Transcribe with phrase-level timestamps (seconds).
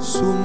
[0.00, 0.39] su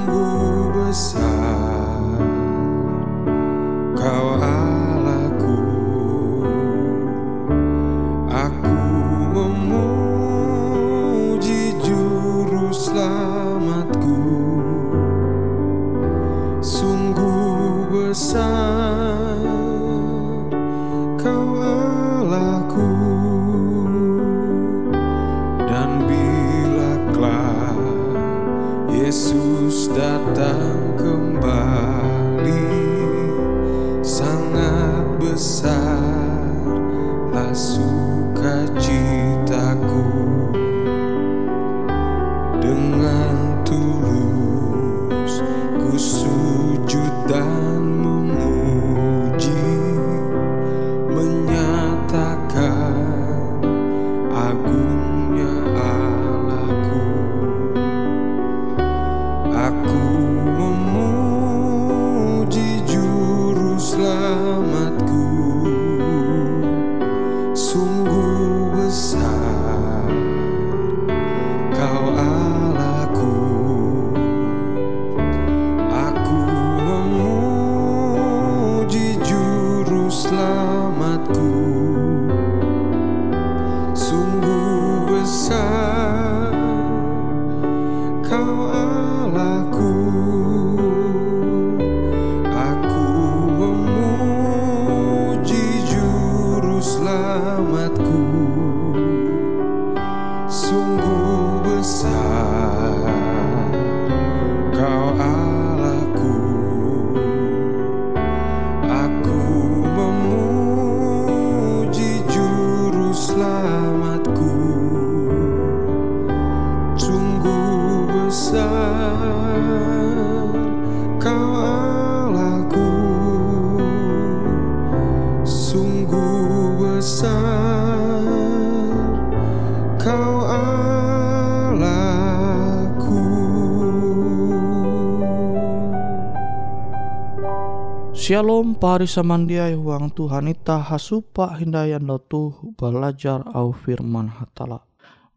[138.76, 144.84] Pari samandiai huang Tuhan ita hasupa hindayan lotu belajar au firman hatala.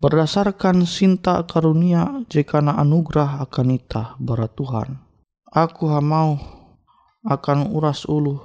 [0.03, 4.99] Berdasarkan sinta karunia jekana anugerah akan ita bara Tuhan.
[5.55, 6.35] Aku hamau
[7.23, 8.43] akan uras ulu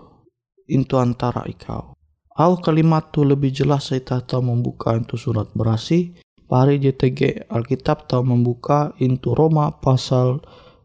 [0.71, 1.99] into antara ikau.
[2.39, 6.15] Au kalimat tu lebih jelas ita tahu membuka itu surat berasi.
[6.47, 10.39] Pari JTG Alkitab tahu membuka into Roma pasal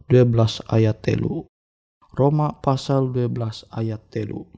[0.09, 1.45] 12 ayat telu.
[2.13, 4.49] Roma pasal 12 ayat telu.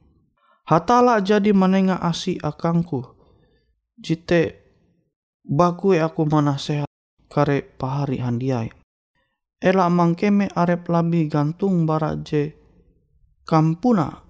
[0.68, 3.04] Hatala jadi menengah asi akangku.
[4.00, 4.62] Jite
[5.44, 6.88] bakue aku manasehat
[7.28, 8.72] kare pahari handiai.
[9.62, 12.58] Ela mangkeme arep labi gantung baraje
[13.46, 14.26] kampuna.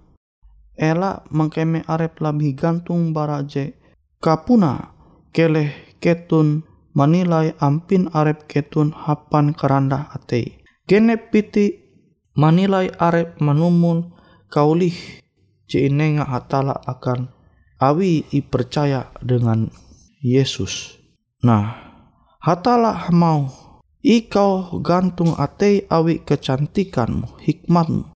[0.76, 3.80] Ela mangkeme arep labi gantung baraje
[4.20, 4.92] kapuna
[5.32, 6.68] keleh ketun
[6.98, 10.60] manilai ampin arep ketun hapan keranda atei.
[10.90, 11.81] Genep piti
[12.38, 14.12] manilai arep manumun
[14.52, 14.96] kaulih
[15.68, 17.32] je inenga hatala akan
[17.80, 19.72] awi i percaya dengan
[20.22, 21.00] Yesus.
[21.42, 21.74] Nah,
[22.44, 23.50] hatala mau
[24.06, 28.14] ikau gantung atei awi kecantikanmu, hikmatmu.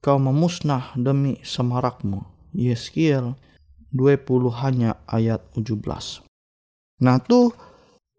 [0.00, 2.22] Kau memusnah demi semarakmu.
[2.56, 3.36] Yeskiel
[3.92, 6.24] 20 hanya ayat 17.
[7.04, 7.52] Nah tuh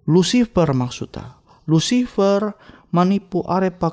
[0.05, 1.41] Lucifer maksudnya.
[1.67, 2.53] Lucifer
[2.93, 3.91] manipu arepa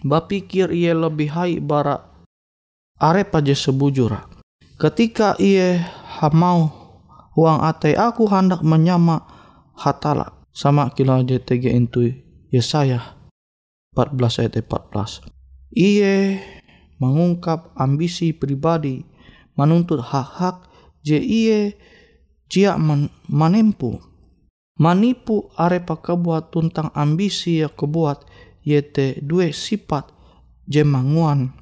[0.00, 2.00] Bapikir ia lebih hai bara
[2.96, 4.24] arepa je sebujura.
[4.80, 5.84] Ketika ia
[6.32, 6.72] mau
[7.36, 9.24] uang ate aku hendak menyama
[9.76, 12.16] hatala sama kila JTG itu
[12.48, 13.16] Yesaya
[13.94, 15.26] 14 ayat 14.
[15.76, 16.40] Ia
[17.00, 19.04] mengungkap ambisi pribadi
[19.56, 20.68] menuntut hak-hak
[21.04, 21.72] je ia
[22.50, 24.00] jia man, manempu
[24.80, 28.24] manipu arepa kebuat tentang ambisi ya kebuat
[28.64, 30.08] yete dua sifat
[30.68, 31.52] jemanguan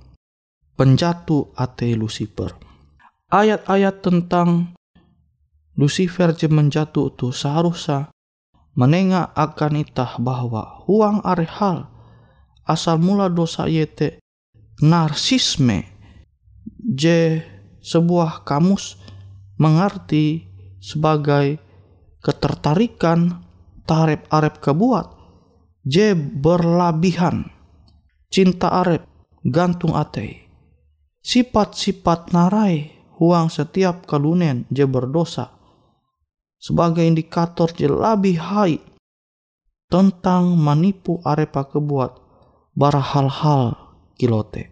[0.79, 2.55] penjatuh ate Lucifer.
[3.29, 4.79] Ayat-ayat tentang
[5.75, 8.11] Lucifer je menjatuh tu seharusnya
[8.79, 11.91] menengah akan itah bahwa huang are hal
[12.63, 14.23] asal mula dosa yete
[14.79, 15.83] narsisme
[16.79, 17.43] je
[17.83, 19.03] sebuah kamus
[19.59, 20.47] mengerti
[20.79, 21.59] sebagai
[22.23, 23.43] ketertarikan
[23.83, 25.18] tarep arep kebuat
[25.89, 27.49] je berlabihan
[28.29, 29.09] cinta arep
[29.41, 30.45] gantung ate
[31.25, 35.57] sifat-sifat narai huang setiap kalunen je berdosa
[36.61, 38.77] sebagai indikator je lebih hai
[39.89, 42.13] tentang manipu arepa kebuat
[42.77, 43.75] bara hal-hal
[44.21, 44.71] kilote.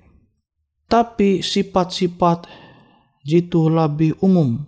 [0.87, 2.47] Tapi sifat-sifat
[3.27, 4.63] jitu lebih umum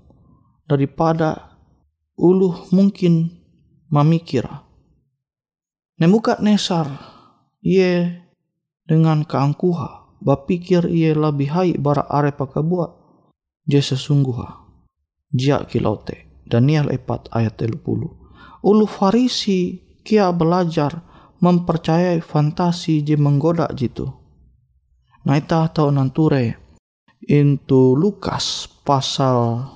[0.67, 1.55] daripada
[2.19, 3.39] uluh mungkin
[3.93, 4.49] memikir.
[5.99, 6.87] Nemukat Nesar,
[7.59, 8.23] ia
[8.87, 12.91] dengan keangkuha, bapikir ia lebih hai bara arepa kebuat,
[13.67, 14.39] je sesungguh.
[15.35, 16.47] Jia kilote.
[16.47, 17.83] Daniel 4 ayat 30.
[18.63, 21.03] Ulu Farisi kia belajar
[21.43, 24.07] mempercayai fantasi je menggoda jitu.
[25.27, 26.57] Nah ita tahu nanture
[27.27, 29.67] into Lukas pasal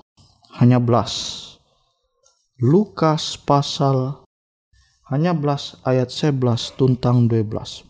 [0.57, 1.43] hanya belas.
[2.63, 4.22] Lukas pasal
[5.11, 7.87] hanya belas ayat 11 tuntang 12.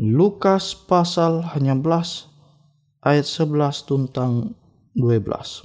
[0.00, 2.28] Lukas pasal hanya belas
[3.00, 4.52] ayat 11 tuntang
[4.96, 5.64] 12.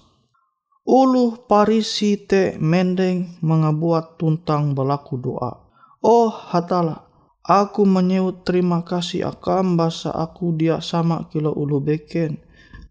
[0.88, 5.68] Ulu parisi te mendeng mengabuat tuntang berlaku doa.
[6.00, 7.04] Oh hatala,
[7.44, 12.40] aku menyebut terima kasih akan bahasa aku dia sama kilo ulu beken.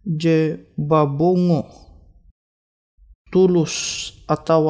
[0.04, 1.86] Je babongo
[3.32, 4.68] tulus atau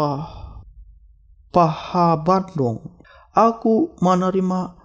[1.57, 2.85] paha bandong.
[3.33, 4.77] Aku menerima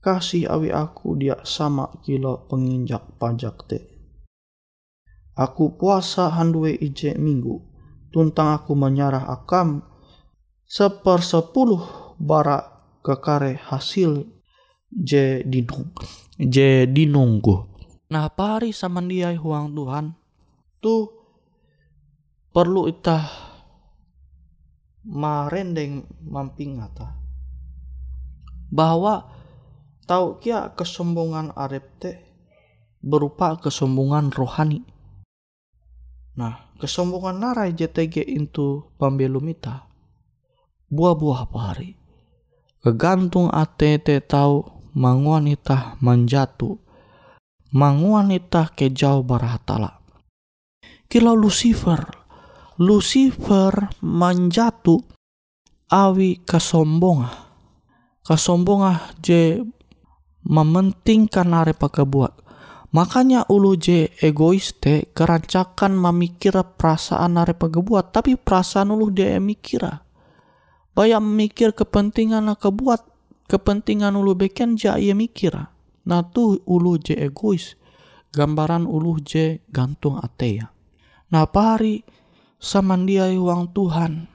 [0.00, 3.78] kasih awi aku dia sama kilo penginjak pajak te.
[5.36, 7.60] Aku puasa handue ije minggu
[8.08, 9.84] tuntang aku menyarah akam
[10.64, 12.64] sepersepuluh bara
[13.04, 14.24] kekare hasil
[14.88, 15.92] je dinung
[16.40, 17.76] je dinunggu.
[18.08, 20.16] Nah pari samandiai huang Tuhan
[20.80, 21.12] tu
[22.56, 23.55] perlu itah
[25.06, 27.14] marendeng mampingata
[28.68, 29.30] bahwa
[30.10, 32.12] tahu kia kesombongan arep te
[32.98, 34.82] berupa kesombongan rohani.
[36.36, 39.86] Nah, kesombongan narai JTG itu pambelumita
[40.86, 41.98] buah-buah pari
[42.84, 44.62] kegantung ATT tahu
[44.94, 46.78] manguanita manjatu
[47.74, 49.98] manguanita ke jauh barahatala
[51.10, 51.98] kila Lucifer
[52.76, 55.00] Lucifer manjatu
[55.88, 57.32] awi kesombongan
[58.20, 59.64] kesombongan je
[60.44, 62.46] mementingkan arepa kebuat
[62.96, 70.00] Makanya ulu je egois te kerancakan memikir perasaan are pegebuat tapi perasaan ulu dia mikira.
[70.96, 73.04] Bayam mikir kepentingan kebuat
[73.52, 75.76] kepentingan ulu beken ja ia mikira.
[76.08, 77.76] Nah tu ulu je egois
[78.32, 80.72] gambaran ulu je gantung atea.
[81.36, 82.00] Nah pari
[82.66, 84.26] samandia uang Tuhan.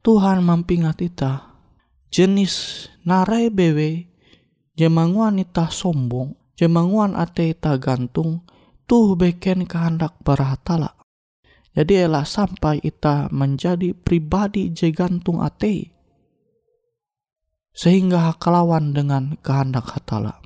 [0.00, 1.52] Tuhan mampingat ita
[2.08, 4.08] jenis narai bewe
[4.72, 8.48] jemanguan ita sombong jemanguan ate ta gantung
[8.88, 10.96] tuh beken kehendak barahatala.
[11.76, 15.92] Jadi elah sampai ita menjadi pribadi je gantung ate.
[17.74, 20.40] Sehingga kelawan dengan kehendak hatala.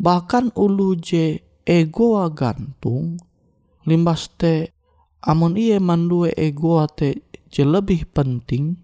[0.00, 3.20] Bahkan ulu je ego gantung
[3.84, 4.79] limbas te
[5.24, 8.80] amun iye mandue ego ate je lebih penting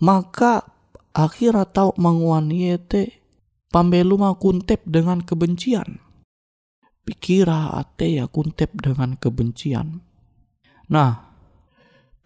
[0.00, 0.64] maka
[1.12, 3.20] akhirnya tau manguan iye te
[3.70, 6.02] Pambeluma kuntep dengan kebencian.
[7.06, 10.02] pikira ate ya kuntep dengan kebencian.
[10.90, 11.30] Nah,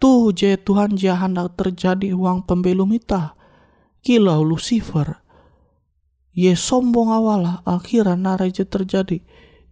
[0.01, 3.37] tuh je Tuhan je hendak terjadi uang pembelum ita.
[4.01, 5.21] Kilau Lucifer.
[6.33, 9.21] Ye sombong awala akhirnya nara je terjadi.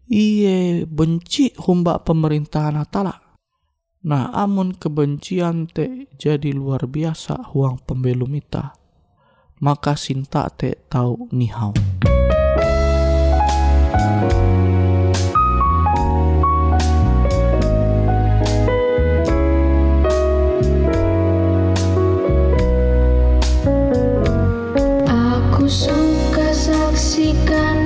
[0.06, 3.18] Iye benci humba pemerintahan atala.
[4.04, 8.76] Nah, amun kebencian te jadi luar biasa huang pembelum ita.
[9.64, 11.72] Maka sinta te tahu nihau.
[25.08, 27.83] Aku suka saksikan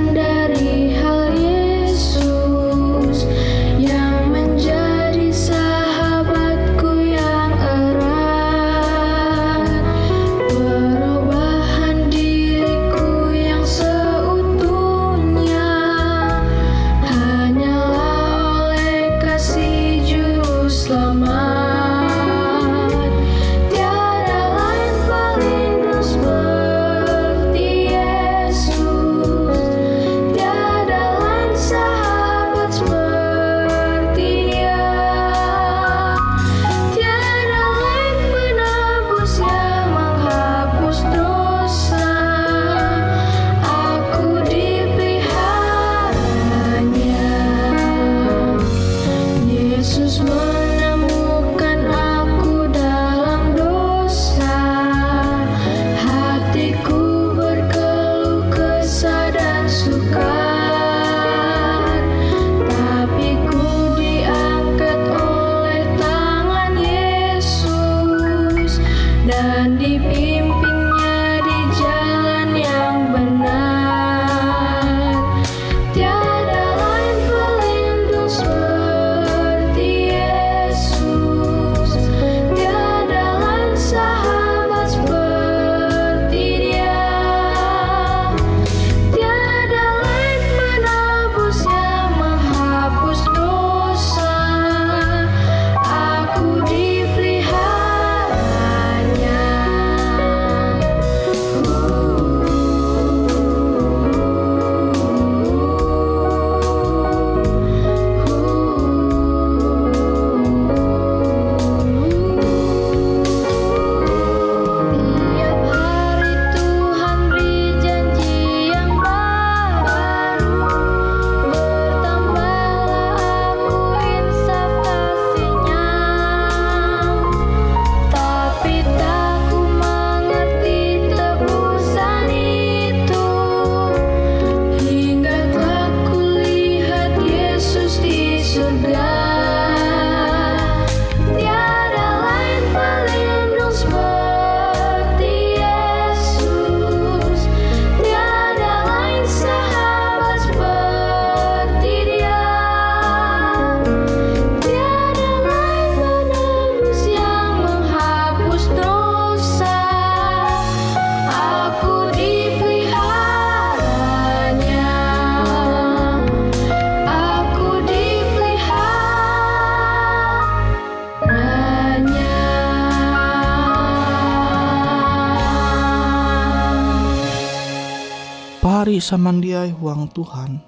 [179.00, 180.62] samandiai huang Tuhan.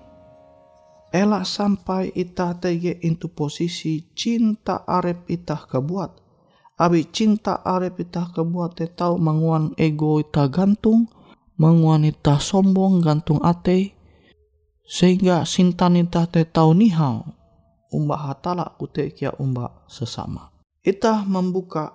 [1.10, 6.22] Elak sampai ita tege into posisi cinta arep itah kebuat.
[6.78, 11.10] Abi cinta arep itah kebuat te tau manguan ego ita gantung,
[11.58, 13.92] manguan ita sombong gantung ate,
[14.86, 17.26] sehingga sintan ita te tau nihau,
[17.90, 20.54] umba hatala kute kia umba sesama.
[20.80, 21.92] Ita membuka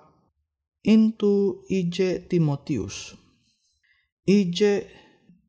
[0.86, 3.18] into IJ Timotius.
[4.28, 4.86] IJ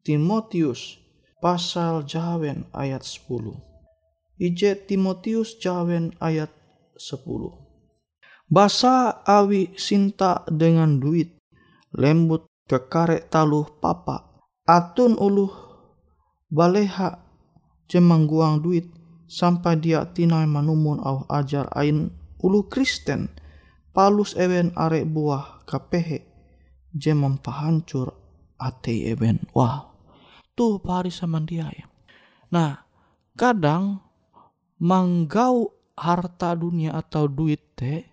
[0.07, 1.03] Timotius
[1.43, 3.59] pasal jawen ayat 10.
[4.39, 6.47] IJ Timotius jawen ayat
[6.95, 7.27] 10.
[8.47, 11.35] Basa awi sinta dengan duit,
[11.91, 15.51] lembut kekarek taluh papa, atun uluh
[16.47, 17.19] baleha
[17.91, 18.87] jemangguang duit
[19.27, 23.27] sampai dia tinai manumun au ajar ain ulu Kristen
[23.91, 26.23] palus ewen arek buah kapehe
[26.95, 28.15] je mempahancur
[28.55, 29.86] ate ewen wah
[30.57, 31.85] tuh pari sama dia ya
[32.49, 32.81] nah
[33.37, 34.01] kadang
[34.81, 38.05] manggau harta dunia atau duit te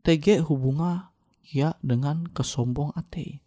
[0.00, 1.12] tege hubunga
[1.44, 3.44] ya dengan kesombong ate.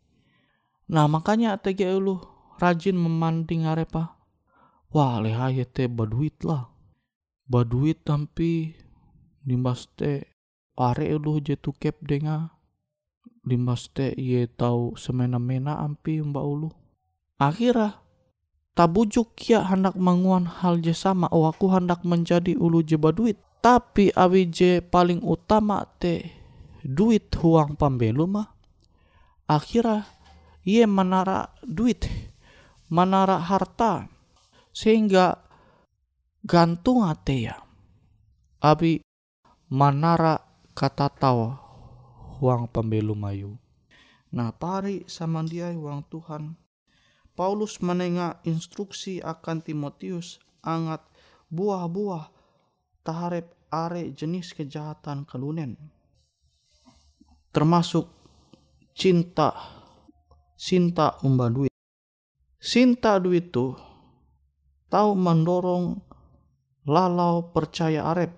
[0.94, 2.22] Nah makanya tege ulu
[2.62, 4.22] rajin memanding arepa
[4.94, 6.70] wah lehaye te baduit lah.
[7.50, 8.78] Baduit tapi
[9.50, 10.38] limbas te
[10.78, 12.54] are ulu je tukep denga.
[13.44, 16.70] Limbas te ye tau semena-mena ampi mbak ulu
[17.42, 18.03] akhirnya
[18.74, 24.12] tabujuk kia hendak manguan hal je sama oh aku hendak menjadi ulu je baduit tapi
[24.12, 26.28] awi je paling utama te
[26.84, 28.52] duit huang pambelu mah.
[29.48, 30.04] Akhirnya
[30.68, 32.04] ia menara duit
[32.92, 34.12] menara harta
[34.76, 35.40] sehingga
[36.44, 37.56] gantung ate ya.
[38.60, 39.00] Abi
[39.72, 40.44] manara
[40.76, 41.56] kata tawa
[42.40, 43.56] huang pembelu mayu.
[44.36, 46.63] Nah pari sama dia huang Tuhan
[47.34, 51.02] Paulus menengah instruksi akan Timotius angat
[51.50, 52.30] buah-buah
[53.02, 55.76] taharep are jenis kejahatan kelunen
[57.54, 58.10] termasuk
[58.98, 59.54] cinta
[60.58, 61.74] cinta umba duit.
[62.58, 63.78] Cinta duit tuh
[64.90, 66.02] tahu mendorong
[66.90, 68.34] lalau percaya arep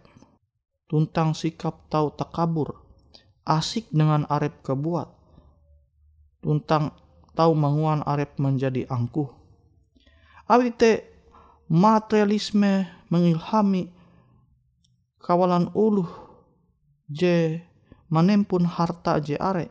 [0.89, 2.75] tuntang sikap tahu takabur
[3.47, 5.07] asik dengan arep kebuat
[6.41, 6.91] tuntang
[7.35, 9.27] tahu menguan arep menjadi angkuh.
[10.47, 11.03] Awite
[11.67, 13.91] materialisme mengilhami
[15.19, 16.07] kawalan uluh
[17.11, 17.59] je
[18.09, 19.67] manempun harta je are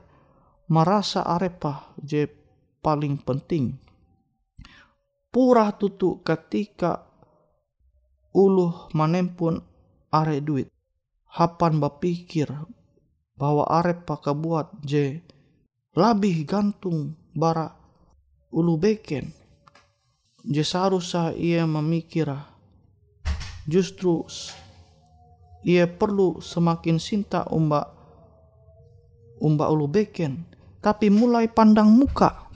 [0.68, 2.28] merasa arepa je
[2.84, 3.78] paling penting.
[5.32, 7.06] Purah tutu ketika
[8.34, 9.62] uluh manempun
[10.14, 10.70] are duit.
[11.34, 12.46] Hapan bapikir
[13.34, 14.06] bahwa arep
[14.38, 15.18] buat je
[15.98, 17.74] labih gantung bara
[18.54, 19.34] ulu beken.
[20.46, 22.30] Je seharusnya ia memikir
[23.66, 24.22] justru
[25.64, 27.90] ia perlu semakin cinta umba
[29.42, 30.46] umba ulu beken.
[30.78, 32.48] Tapi mulai pandang muka.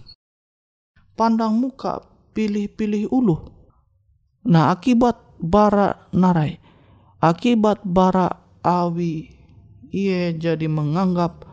[1.16, 2.04] Pandang muka
[2.36, 3.36] pilih-pilih ulu.
[4.46, 6.68] Nah akibat bara narai
[7.18, 8.30] akibat bara
[8.62, 9.34] awi
[9.90, 11.46] ia jadi menganggap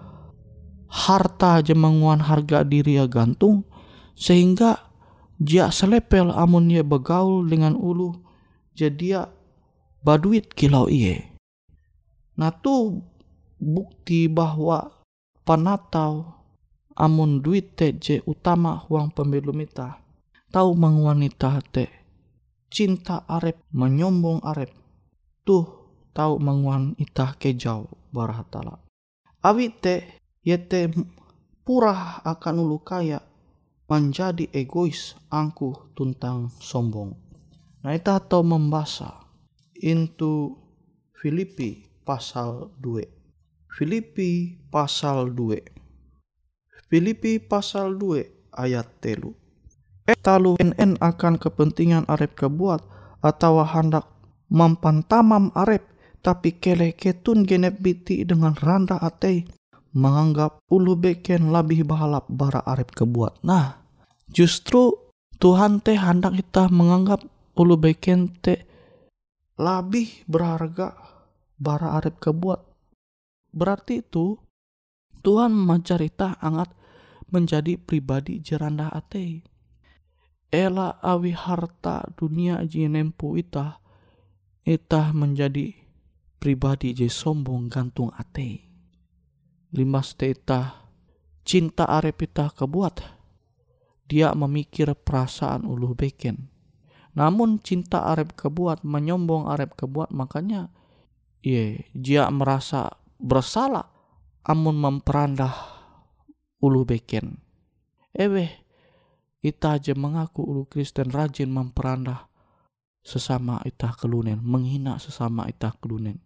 [0.95, 3.67] harta jemanguan harga diri ya gantung
[4.15, 4.79] sehingga
[5.35, 8.15] dia selepel amun ia begaul dengan ulu
[8.71, 9.27] jadi
[9.99, 11.35] baduit kilau iye
[12.39, 13.03] nah tu
[13.59, 15.03] bukti bahwa
[15.43, 16.31] panatau
[16.95, 19.99] amun duit te je utama huang pemilu mita
[20.47, 21.91] tahu mengwanita te
[22.71, 24.71] cinta arep menyombong arep
[25.43, 28.79] tuh tahu menguan itah kejau barahatala.
[29.43, 30.93] Awi te yete
[31.65, 33.25] purah akan ulu kaya
[33.89, 37.17] menjadi egois angku tuntang sombong.
[37.81, 39.25] Nah itah tahu membaca
[39.81, 40.53] into
[41.17, 43.01] Filipi pasal 2.
[43.73, 46.89] Filipi pasal 2.
[46.89, 49.33] Filipi pasal 2 ayat telu.
[50.05, 52.85] Eh talu NN akan kepentingan arep kebuat
[53.25, 54.05] atau hendak
[54.53, 55.81] mampantamam arep
[56.21, 59.45] tapi kele ketun genep biti dengan randa atei
[59.95, 63.39] menganggap ulu beken lebih balap bara arep kebuat.
[63.47, 63.79] Nah,
[64.27, 64.91] justru
[65.39, 67.23] Tuhan teh hendak kita menganggap
[67.55, 68.59] ulu beken teh
[69.55, 70.99] lebih berharga
[71.55, 72.59] bara arep kebuat.
[73.55, 74.35] Berarti itu
[75.23, 76.75] Tuhan mencerita angat
[77.31, 79.41] menjadi pribadi jeranda atei.
[80.51, 83.79] Ela awi harta dunia jinempu itah,
[84.67, 85.73] itah menjadi
[86.37, 88.74] pribadi je sombong gantung ate.
[89.75, 90.87] Limas teta
[91.43, 93.03] cinta arepita kebuat.
[94.07, 96.47] Dia memikir perasaan ulu beken.
[97.19, 100.71] Namun cinta arep kebuat menyombong arep kebuat makanya
[101.43, 102.87] ye dia merasa
[103.19, 103.91] bersalah
[104.47, 105.51] amun memperandah
[106.63, 107.35] ulu beken.
[108.15, 108.47] Ewe,
[109.43, 112.31] ita aja mengaku ulu Kristen rajin memperandah
[113.03, 116.24] sesama itah kelunen, menghina sesama itah kelunen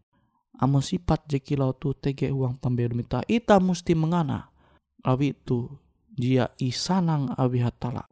[0.60, 4.52] amo sifat jekilau tu tege uang pembelu mita ita musti mengana.
[5.08, 5.72] Awi tu
[6.12, 8.04] dia isanang awi hatala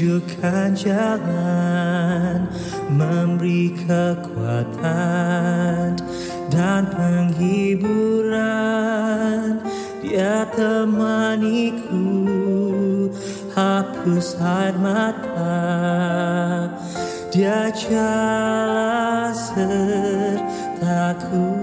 [0.00, 2.48] tunjukkan jalan,
[2.88, 4.80] memberi kekuatan
[6.48, 8.40] dan penghiburan.
[10.00, 12.16] Dia temaniku,
[13.52, 15.68] hapus air mata.
[17.28, 19.36] Dia jalan
[20.72, 21.59] sertaku.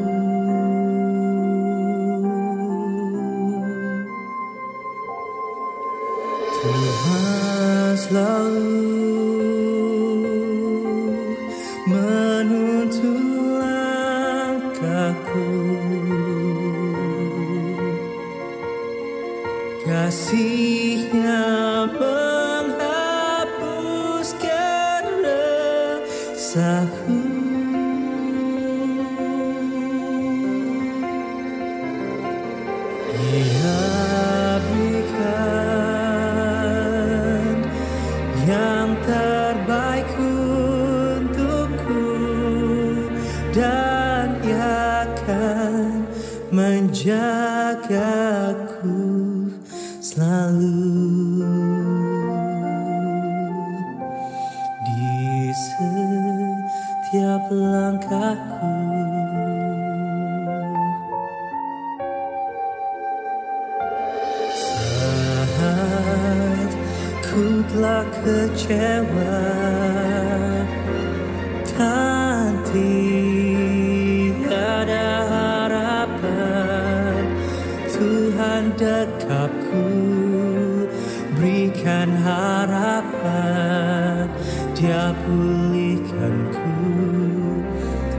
[33.20, 33.97] 你愿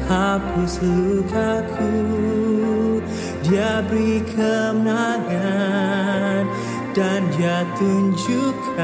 [0.08, 1.92] hapus lukaku
[3.44, 6.44] Dia beri kemenangan
[6.96, 8.82] dan dia tunjukkan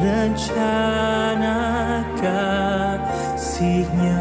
[0.00, 1.60] rencana
[2.16, 4.15] kasihnya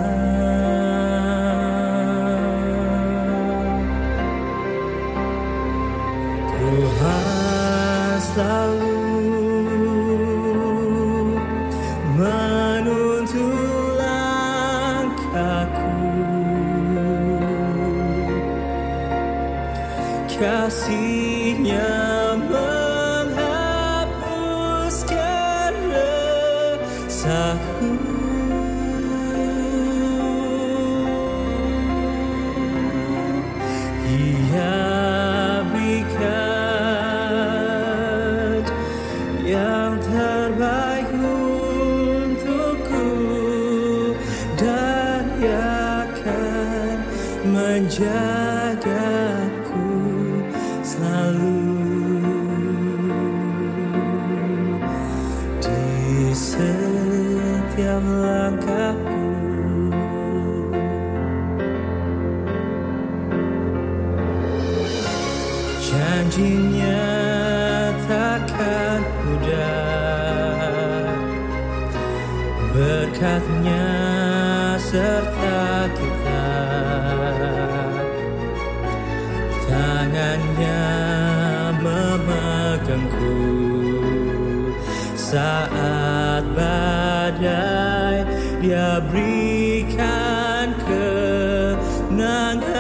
[92.18, 92.75] nàng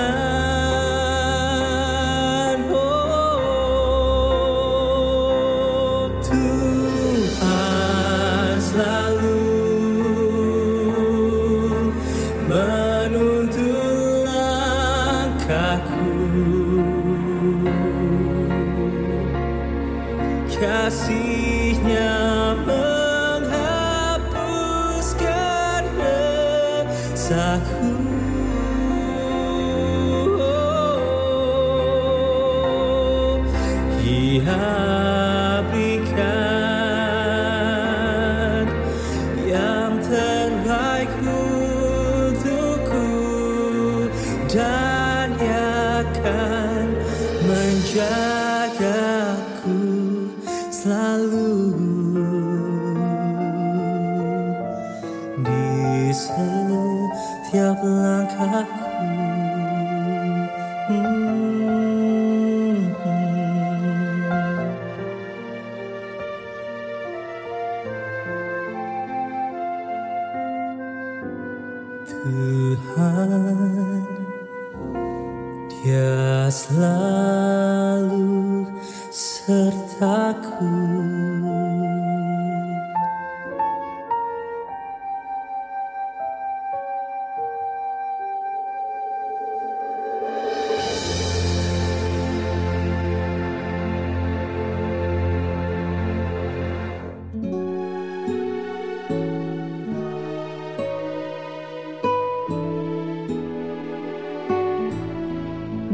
[56.15, 57.11] kisahmu
[57.43, 58.84] tiap langkahku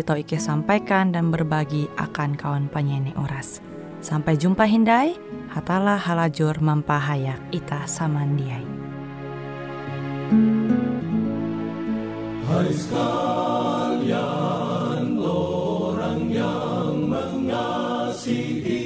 [0.00, 3.60] tau Ike sampaikan dan berbagi akan kawan penyanyi Uras.
[4.02, 5.14] Sampai jumpa Hindai,
[5.52, 8.66] hatalah halajur mampahayak ita samandiai.
[12.44, 14.16] Hai sekalian
[15.20, 18.82] orang yang mengasihi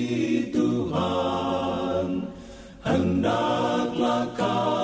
[0.50, 2.26] Tuhan
[2.82, 4.77] Hendaklah kamu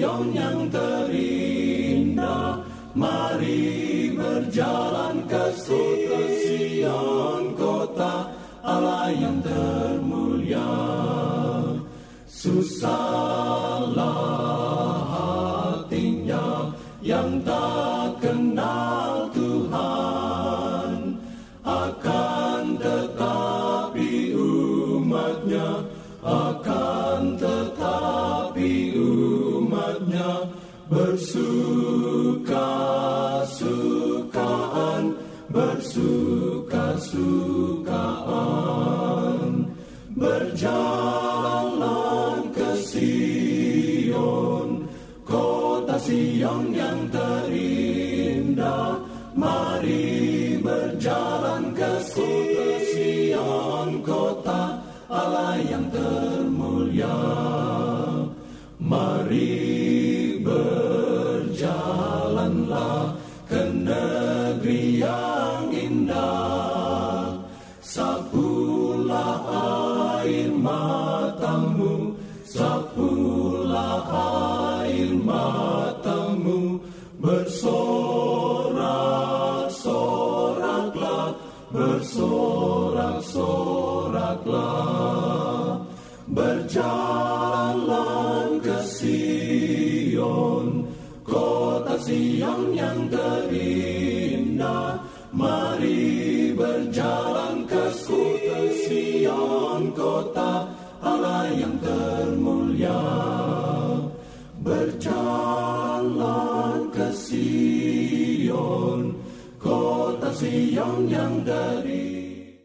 [0.00, 2.64] Sion yang terindah
[2.96, 8.32] Mari berjalan ke kota Sion Kota
[8.64, 10.72] Allah yang termulia.
[12.24, 13.29] Susahlah
[60.42, 62.99] berjalanlah